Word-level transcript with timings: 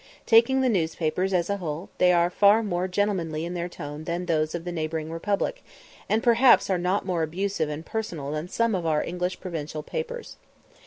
Taking 0.25 0.61
the 0.61 0.67
newspapers 0.69 1.31
as 1.31 1.47
a 1.47 1.57
whole, 1.57 1.91
they 1.99 2.11
are 2.11 2.31
far 2.31 2.63
more 2.63 2.87
gentlemanly 2.87 3.45
in 3.45 3.53
their 3.53 3.69
tone 3.69 4.05
than 4.05 4.25
those 4.25 4.55
of 4.55 4.63
the 4.65 4.71
neighbouring 4.71 5.11
republic, 5.11 5.63
and 6.09 6.23
perhaps 6.23 6.71
are 6.71 6.79
not 6.79 7.05
more 7.05 7.21
abusive 7.21 7.69
and 7.69 7.85
personal 7.85 8.31
than 8.31 8.47
some 8.47 8.73
of 8.73 8.87
our 8.87 9.03
English 9.03 9.39
provincial 9.39 9.83
papers. 9.83 10.37